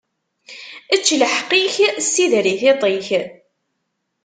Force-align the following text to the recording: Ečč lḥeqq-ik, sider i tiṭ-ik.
Ečč 0.93 1.07
lḥeqq-ik, 1.21 1.73
sider 2.11 2.45
i 2.53 2.55
tiṭ-ik. 2.61 3.07